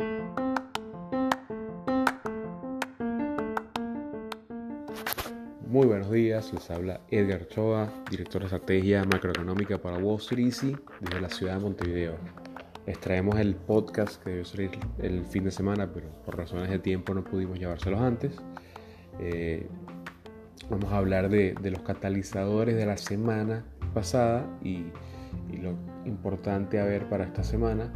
[0.00, 0.06] Muy
[5.86, 11.28] buenos días, les habla Edgar Choa, director de estrategia macroeconómica para Wall Street desde la
[11.28, 12.14] ciudad de Montevideo.
[12.86, 16.78] Les traemos el podcast que debe salir el fin de semana, pero por razones de
[16.78, 18.36] tiempo no pudimos llevárselos antes.
[19.18, 19.66] Eh,
[20.70, 24.92] vamos a hablar de, los catalizadores de la semana pasada y,
[25.60, 25.74] lo
[26.04, 27.92] importante a ver para esta semana.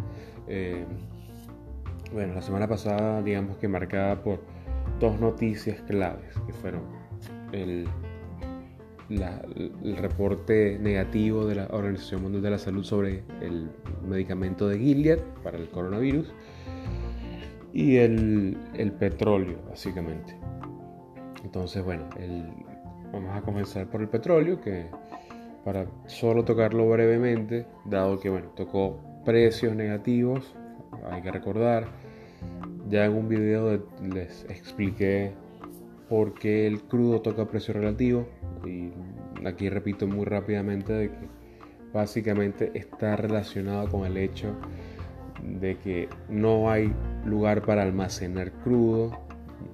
[0.48, 0.84] Eh,
[2.12, 4.40] bueno, la semana pasada digamos que marcada por
[5.00, 6.82] dos noticias claves que fueron
[7.52, 7.88] el,
[9.96, 13.70] reporte negativo de la Organización Mundial de la Salud sobre el
[14.08, 16.32] medicamento de Gilead para el coronavirus
[17.74, 20.34] y el, el petróleo, básicamente.
[21.44, 22.08] Entonces, bueno,
[23.12, 24.86] vamos a comenzar por el petróleo, que
[25.64, 30.54] para solo tocarlo brevemente, dado que, bueno, tocó precios negativos,
[31.10, 31.86] hay que recordar,
[32.92, 35.32] ya en un video les expliqué
[36.10, 38.28] porque el crudo toca precio relativo
[38.66, 38.92] y
[39.46, 41.28] aquí repito muy rápidamente de que
[41.94, 44.54] básicamente está relacionado con el hecho
[45.42, 46.92] de que no hay
[47.24, 49.18] lugar para almacenar crudo,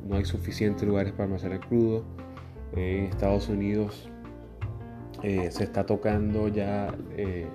[0.09, 2.05] no hay suficientes lugares para almacenar crudo.
[2.77, 4.09] en Estados Unidos
[5.25, 7.49] eh, se está tocando ya eh,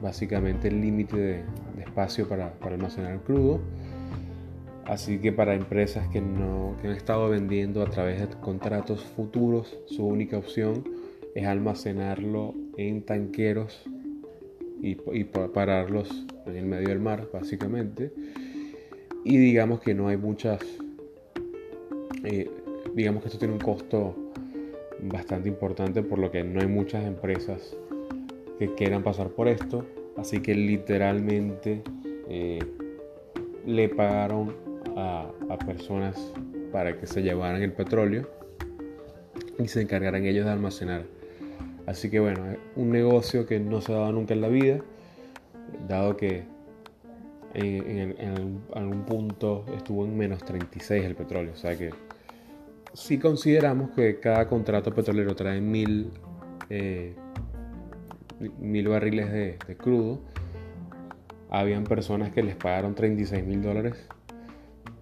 [0.00, 1.44] básicamente el límite de,
[1.80, 3.60] espacio para almacenar crudo
[4.86, 10.04] Así que para empresas que, no, han estado vendiendo a través de contratos futuros, su
[10.04, 10.84] única opción
[11.34, 13.84] es almacenarlo en tanqueros
[14.80, 18.12] y, pararlos en el medio del mar, básicamente.
[19.24, 20.60] Y digamos que no hay muchas,
[22.24, 22.50] eh,
[22.94, 24.16] digamos que esto tiene un costo
[25.00, 27.76] bastante importante, por lo que no hay muchas empresas
[28.58, 29.86] que quieran pasar por esto.
[30.16, 31.82] Así que literalmente
[32.28, 32.58] eh,
[33.64, 36.32] le pagaron a, personas
[36.72, 38.28] para que se llevaran el petróleo
[39.58, 41.04] y se encargaran ellos de almacenar.
[41.86, 42.40] Así que bueno,
[42.76, 44.80] un negocio que no se dado nunca en la vida,
[45.88, 46.44] dado que
[47.54, 51.52] en, algún punto estuvo en menos 36 el petróleo.
[51.52, 51.90] O sea que
[52.94, 56.10] si consideramos que cada contrato petrolero trae mil,
[56.70, 57.14] eh,
[58.58, 60.20] mil barriles de, de, crudo,
[61.50, 64.08] habían personas que les pagaron 36 mil dólares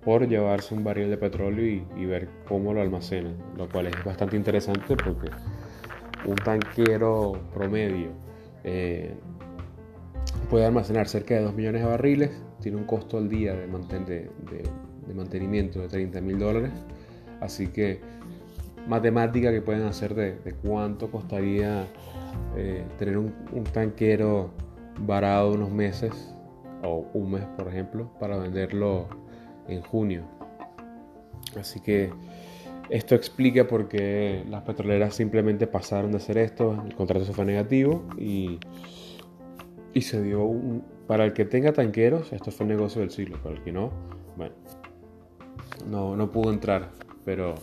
[0.04, 4.36] por llevarse un barril de petróleo y, ver cómo lo almacenan, lo cual es bastante
[4.36, 5.30] interesante porque
[6.26, 8.08] un tanquero promedio
[8.64, 9.14] eh,
[10.48, 12.30] puede almacenar cerca de 2 millones de barriles,
[12.60, 16.72] tiene un costo al día de, de, mantenimiento de 30 mil dólares,
[17.40, 18.00] así que
[18.86, 21.86] matemática que pueden hacer de, cuánto costaría
[22.56, 24.50] eh, tener un, un tanquero
[25.00, 26.34] varado unos meses
[26.82, 29.08] o un mes por ejemplo para venderlo
[29.68, 30.24] en junio.
[31.58, 32.12] Así que
[32.90, 37.44] esto explica por qué las petroleras simplemente pasaron de hacer esto, el contrato se fue
[37.44, 38.58] negativo y,
[39.94, 40.84] y se dio un...
[41.06, 43.90] Para el que tenga tanqueros, esto fue el negocio del siglo, para el que no,
[44.36, 44.54] bueno,
[45.88, 46.90] no, no pudo entrar,
[47.24, 47.56] pero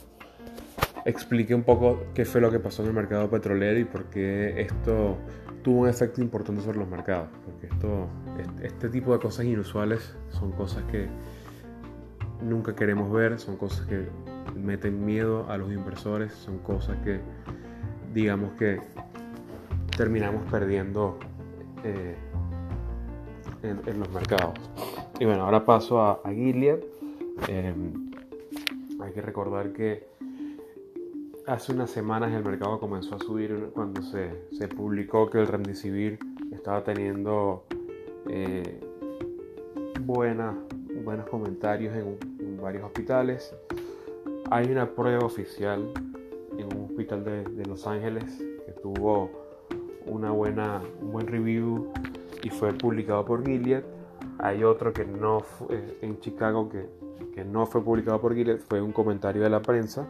[1.05, 4.59] explique un poco qué fue lo que pasó en el mercado petrolero y por qué
[4.61, 5.17] esto
[5.63, 7.29] tuvo un efecto importante sobre los mercados.
[7.45, 8.07] Porque esto,
[8.61, 11.07] este tipo de cosas inusuales son cosas que
[12.41, 14.07] nunca queremos ver, son cosas que
[14.55, 17.19] meten miedo a los inversores, son cosas que
[18.13, 18.79] digamos que
[19.95, 21.17] terminamos perdiendo
[21.83, 22.15] eh,
[23.63, 24.53] en, los mercados.
[25.19, 26.79] Y bueno, ahora paso a, Gilead.
[27.47, 28.11] Em,
[28.99, 30.07] hay que recordar que
[31.45, 36.19] hace unas semanas el mercado comenzó a subir cuando se, se publicó que el Remdesivir
[36.51, 37.65] estaba teniendo
[38.29, 38.79] eh,
[40.01, 40.55] buena
[41.07, 43.55] buenos comentarios en, varios hospitales.
[44.51, 45.89] Hay una prueba oficial
[46.57, 48.25] en un hospital de, Los Ángeles
[48.65, 49.31] que tuvo
[50.05, 51.93] una buena, un buen review
[52.43, 53.83] y fue publicado por Gilead.
[54.39, 56.89] Hay otro que no fue, eh, en Chicago que,
[57.33, 60.05] que no fue publicado por Gilead, fue un comentario de la prensa.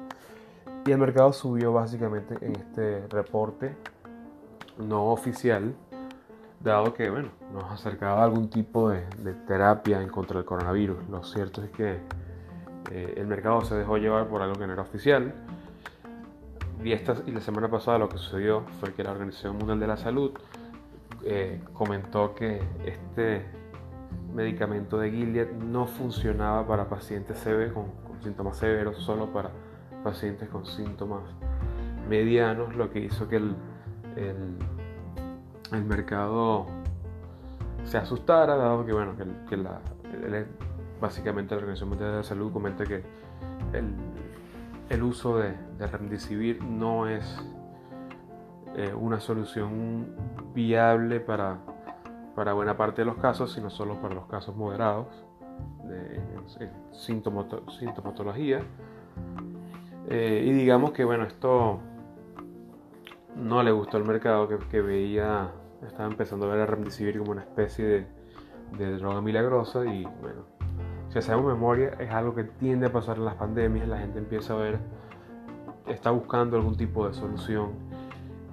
[0.83, 3.75] Y el mercado subió básicamente en este reporte
[4.79, 5.75] no oficial
[6.59, 9.01] dado que bueno, nos acercaba algún tipo de,
[9.47, 11.07] terapia en contra del coronavirus.
[11.09, 11.99] Lo cierto es que
[12.91, 15.33] eh, el mercado se dejó llevar por algo que no era oficial.
[16.83, 19.87] Y, esta, y la semana pasada lo que sucedió fue que la Organización Mundial de
[19.87, 20.31] la Salud
[21.23, 23.45] eh, comentó que este
[24.33, 27.85] medicamento de Gilead no funcionaba para pacientes severos con,
[28.21, 29.51] síntomas severos, solo para
[30.03, 31.21] pacientes con síntomas
[32.07, 33.55] medianos, lo que hizo que el
[35.71, 36.65] mercado
[37.83, 39.15] se asustara, dado que, bueno,
[39.49, 39.79] que, la,
[40.99, 43.03] básicamente la Organización Mundial de la Salud comenta que
[44.89, 47.39] el, uso de, de remdesivir no es
[48.75, 50.07] eh, una solución
[50.53, 51.57] viable para,
[52.35, 55.07] para buena parte de los casos, sino solo para los casos moderados
[55.85, 56.21] de,
[56.91, 58.59] sintomatología.
[60.09, 61.79] Eh, y digamos que bueno, esto
[63.37, 65.51] no le gustó al mercado que, veía,
[65.85, 68.07] estaba empezando a ver a remdesivir como una especie de,
[68.77, 70.45] de droga milagrosa y bueno,
[71.09, 74.53] si hacemos memoria es algo que tiende a pasar en las pandemias, la gente empieza
[74.53, 74.79] a ver,
[75.85, 77.71] está buscando algún tipo de solución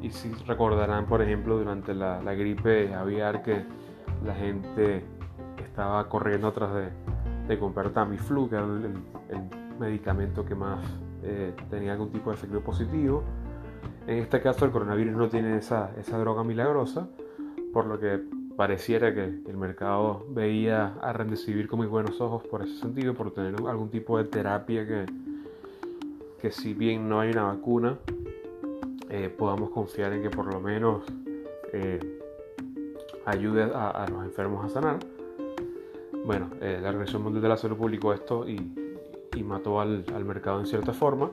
[0.01, 3.65] y si recordarán por ejemplo durante la, gripe aviar que
[4.25, 5.05] la gente
[5.63, 6.91] estaba corriendo atrás de,
[7.49, 8.95] de comprar Tamiflu, que era el,
[9.79, 10.79] medicamento que más
[11.25, 13.25] eh, tenía algún tipo de efecto positivo.
[14.06, 17.09] En este caso el coronavirus no tiene esa, esa droga milagrosa,
[17.73, 18.21] por lo que
[18.55, 23.33] pareciera que el mercado veía a Remdesivir con muy buenos ojos por ese sentido, por
[23.33, 25.06] tener algún tipo de terapia que,
[26.41, 27.99] que si bien no hay una vacuna,
[29.09, 31.05] eh, podamos confiar en que por lo menos
[31.73, 32.21] eh,
[33.25, 34.99] ayude a, los enfermos a sanar.
[36.25, 38.61] Bueno, eh, la Organización Mundial de la Salud publicó esto y,
[39.43, 41.31] mató al, al mercado en cierta forma.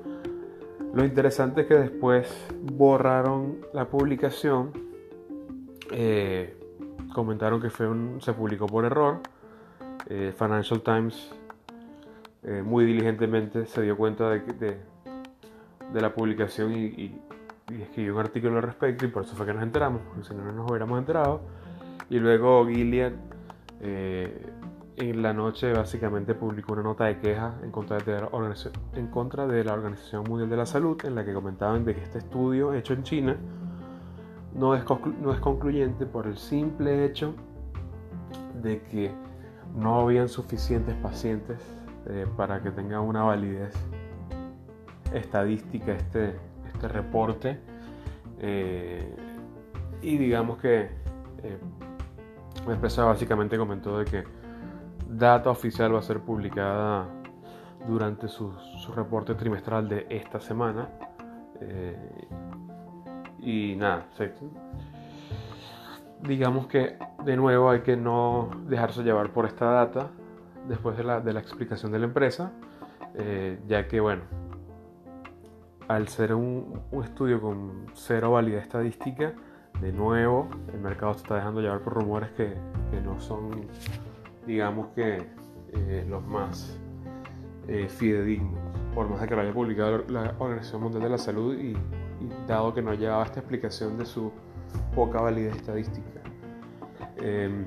[0.94, 4.72] Lo interesante es que después borraron la publicación
[7.12, 7.88] comentaron que fue
[8.20, 9.20] se publicó por error.
[10.08, 11.32] Eh, Financial Times
[12.44, 14.78] eh, muy diligentemente se dio cuenta de,
[15.94, 17.20] la publicación y,
[17.70, 20.44] escribió un artículo al respecto y por eso fue que nos enteramos, porque si no,
[20.44, 21.42] no nos hubiéramos enterado.
[22.10, 23.14] Y luego Gilead
[23.80, 24.46] eh,
[25.10, 30.50] en la noche básicamente publicó una nota de queja en contra de, la Organización Mundial
[30.50, 33.38] de la Salud en la que comentaban de que este estudio hecho en China
[34.54, 37.34] no es, concluyente por el simple hecho
[38.62, 39.12] de que
[39.76, 41.58] no habían suficientes pacientes
[42.08, 43.74] eh, para que tenga una validez
[45.14, 46.36] estadística este,
[46.74, 47.60] este reporte.
[48.40, 49.16] Eh,
[50.02, 50.90] y digamos que
[51.44, 51.58] eh,
[52.68, 54.41] la básicamente comentó de que
[55.18, 57.08] data oficial va a ser publicada
[57.88, 60.90] durante su, su reporte trimestral de esta semana.
[63.40, 64.08] Y nada,
[66.22, 70.10] digamos que de nuevo hay que no dejarse llevar por esta data
[70.68, 72.52] después de la, de la explicación de la empresa,
[73.16, 74.22] eh, ya que bueno,
[75.88, 79.34] al ser un, un, estudio con cero validez estadística,
[79.82, 82.54] de nuevo el mercado se está dejando llevar por rumores que,
[82.92, 83.68] que no son,
[84.46, 85.24] digamos que,
[85.74, 86.78] eh, los más
[87.68, 88.60] eh, fidedignos,
[88.94, 91.76] por más de que lo haya publicado la Organización Mundial de la Salud y
[92.48, 94.32] dado que no llevaba esta explicación de su
[94.96, 96.22] poca validez estadística.
[97.18, 97.66] Em,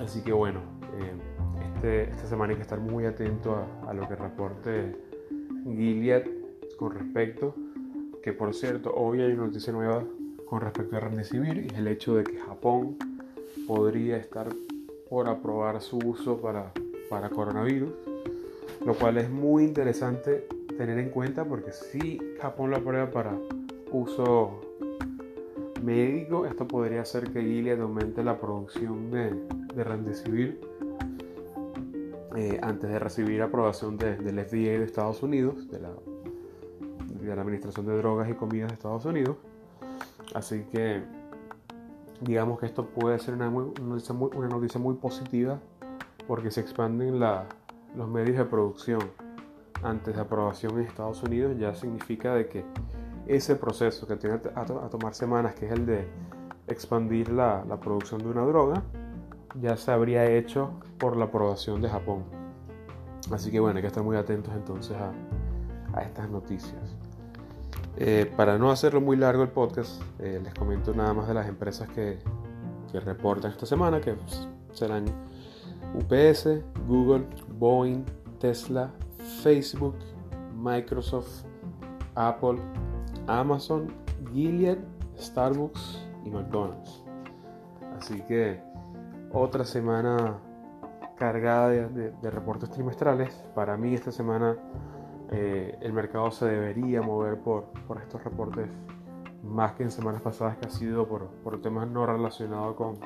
[0.00, 0.60] así que bueno,
[0.98, 1.18] em,
[1.74, 4.96] este, esta semana hay que estar muy atento a, lo que reporte
[5.64, 6.24] Gilead
[6.78, 7.54] con respecto,
[8.22, 10.04] que por cierto, hoy hay una noticia nueva
[10.46, 12.96] con respecto a Remdesivir y es el hecho de que Japón
[13.66, 14.48] podría estar
[15.12, 16.72] por aprobar su uso para,
[17.10, 17.90] para coronavirus,
[18.86, 20.48] lo cual es muy interesante
[20.78, 23.36] tener en cuenta porque si Japón lo aprueba para
[23.90, 24.62] uso
[25.82, 29.34] médico, esto podría hacer que Gilead aumente la producción de,
[29.74, 30.58] de Remdesivir
[32.34, 35.90] eh, antes de recibir aprobación del FDA de Estados Unidos, de la,
[37.20, 39.36] de la Administración de Drogas y Comidas de Estados Unidos.
[40.32, 41.02] Así que
[42.22, 45.58] digamos que esto puede ser una, noticia, muy, una noticia muy positiva
[46.26, 47.46] porque se expanden la,
[47.96, 49.00] los medios de producción
[49.82, 52.64] antes de aprobación en Estados Unidos ya significa de que
[53.26, 56.08] ese proceso que tiene a, tomar semanas, que es el de
[56.66, 58.82] expandir la, producción de una droga,
[59.60, 62.24] ya se habría hecho por la aprobación de Japón.
[63.30, 66.96] Así que bueno, hay que estar muy atentos entonces a, estas noticias.
[67.96, 71.46] Eh, para no hacerlo muy largo el podcast, eh, les comento nada más de las
[71.46, 72.18] empresas que,
[72.92, 74.14] reportan esta semana, que
[74.72, 75.06] serán
[75.94, 77.26] UPS, Google,
[77.58, 78.04] Boeing,
[78.38, 78.90] Tesla,
[79.42, 79.94] Facebook,
[80.54, 81.46] Microsoft,
[82.14, 82.58] Apple,
[83.28, 83.90] Amazon,
[84.30, 84.76] Gilead,
[85.18, 87.02] Starbucks y McDonald's.
[87.96, 88.60] Así que
[89.32, 90.38] otra semana
[91.16, 93.32] cargada de, reportes trimestrales.
[93.54, 94.56] Para mí esta semana
[95.32, 97.64] eh, el mercado se debería mover por,
[98.02, 98.68] estos reportes
[99.42, 102.96] más que en semanas pasadas que ha sido por, temas no relacionados con,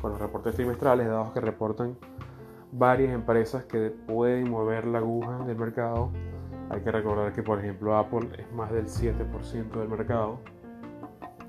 [0.00, 1.96] con los reportes trimestrales, dados que reportan
[2.72, 6.10] varias empresas que pueden mover la aguja del mercado.
[6.70, 10.40] Hay que recordar que, por ejemplo, Apple es más del 7% del mercado.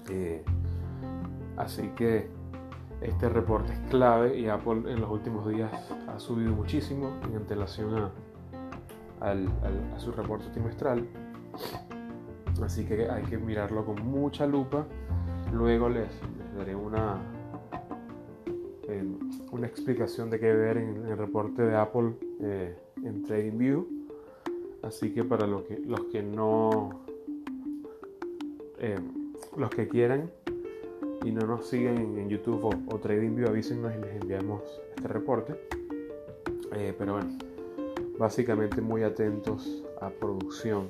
[0.09, 0.43] Eh,
[1.55, 2.29] así que
[2.99, 5.71] Este reporte es clave y Apple en los últimos días
[6.07, 8.11] ha subido muchísimo en antelación a,
[9.23, 11.07] a su reporte trimestral.
[12.61, 14.85] Así que hay que mirarlo con mucha lupa.
[15.51, 16.09] Luego les,
[16.57, 17.21] daré una,
[18.87, 19.03] eh,
[19.51, 23.87] una explicación de qué ver en, el reporte de Apple eh, en TradingView.
[24.81, 27.01] Así que para los que, los que no,
[28.79, 28.99] eh,
[29.57, 30.29] los que quieran
[31.23, 34.61] y no nos siguen en, YouTube o, TradingView, avísenos y les enviamos
[34.95, 35.55] este reporte.
[36.97, 37.29] pero bueno,
[38.17, 40.89] básicamente muy atentos a producción.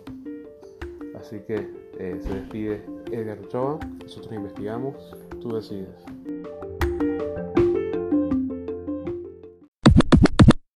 [1.16, 5.90] Así que se despide Edgar Ochoa, nosotros investigamos, tú decides.